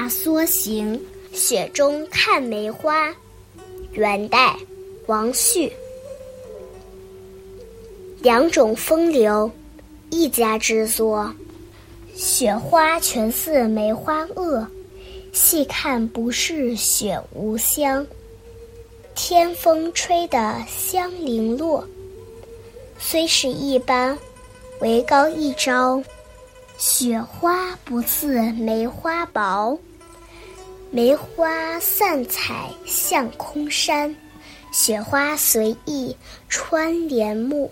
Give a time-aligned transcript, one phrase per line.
[0.00, 0.98] 大梭行》，
[1.36, 3.14] 雪中看梅花。
[3.92, 4.56] 元代，
[5.04, 5.70] 王旭。
[8.22, 9.50] 两种风流，
[10.08, 11.30] 一家之作。
[12.14, 14.66] 雪花全似梅花萼，
[15.34, 18.06] 细看不是雪无香。
[19.14, 21.86] 天风吹得香零落，
[22.98, 24.18] 虽是一般，
[24.80, 26.02] 为高一招。
[26.78, 29.78] 雪花不似梅花薄，
[30.92, 34.12] 梅花散彩向空山，
[34.72, 36.16] 雪花随意
[36.48, 37.70] 穿帘幕。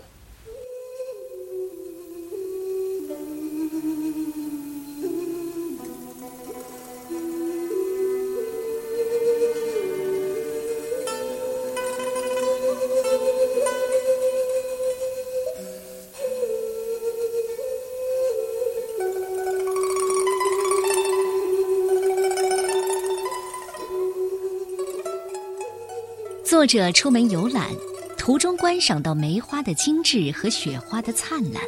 [26.49, 27.69] 作者出门游览，
[28.17, 31.61] 途中观赏到梅花的精致和雪花的灿烂，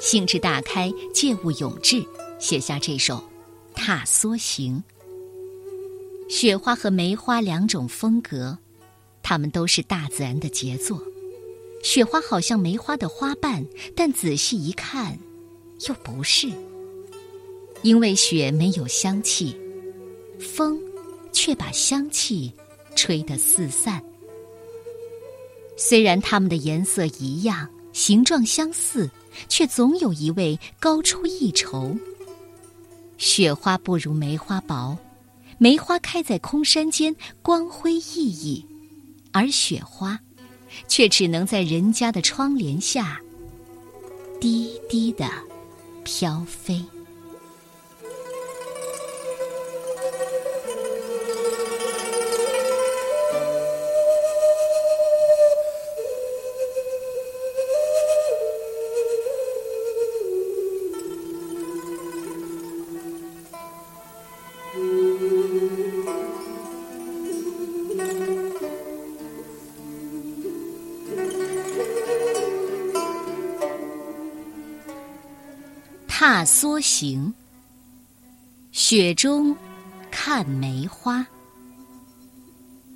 [0.00, 2.02] 兴致大开，借物咏志，
[2.38, 3.16] 写下这首
[3.74, 4.82] 《踏梭行》。
[6.32, 8.56] 雪花和梅花两种风格，
[9.22, 10.98] 它们都是大自然的杰作。
[11.82, 13.62] 雪花好像梅花的花瓣，
[13.94, 15.18] 但仔细一看，
[15.86, 16.50] 又不是。
[17.82, 19.54] 因为雪没有香气，
[20.38, 20.80] 风
[21.30, 22.50] 却把香气
[22.96, 24.02] 吹得四散。
[25.76, 29.10] 虽然它们的颜色一样，形状相似，
[29.48, 31.96] 却总有一位高出一筹。
[33.18, 34.96] 雪花不如梅花薄，
[35.58, 38.64] 梅花开在空山间，光辉熠熠，
[39.32, 40.18] 而雪花，
[40.88, 43.20] 却只能在人家的窗帘下，
[44.40, 45.28] 低低的
[46.04, 46.84] 飘飞。
[76.26, 77.34] 踏梭行，
[78.72, 79.54] 雪中
[80.10, 81.26] 看梅花。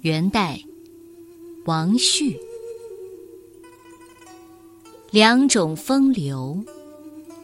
[0.00, 0.58] 元代，
[1.66, 2.40] 王旭。
[5.10, 6.58] 两种风流，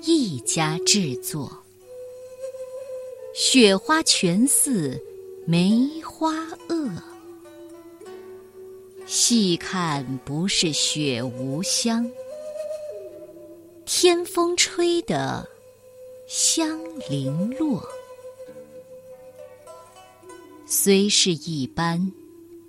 [0.00, 1.55] 一家制作。
[3.34, 4.99] 雪花全似
[5.47, 6.33] 梅花
[6.66, 6.91] 萼，
[9.05, 12.11] 细看不是雪无香。
[13.84, 15.47] 天风吹得。
[16.26, 16.80] 香
[17.10, 17.86] 零落，
[20.66, 22.10] 虽是一般，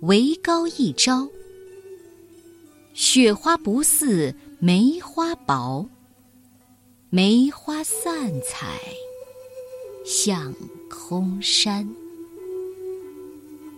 [0.00, 1.26] 为高一招。
[2.92, 5.88] 雪花不似梅花薄，
[7.08, 8.78] 梅花散彩
[10.04, 10.54] 向
[10.90, 11.88] 空山，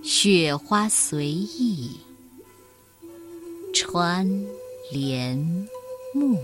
[0.02, 1.90] 雪花随意
[3.72, 4.28] 穿
[4.90, 5.38] 帘
[6.12, 6.36] 幕。